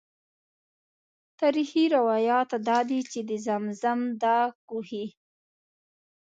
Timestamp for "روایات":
1.95-2.49